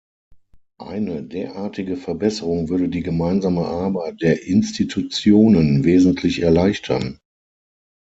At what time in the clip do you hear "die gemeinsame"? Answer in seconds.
2.89-3.67